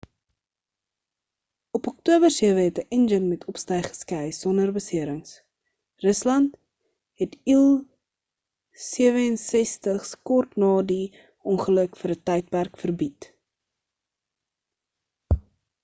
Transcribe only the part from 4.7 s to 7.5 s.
beserings. rusland het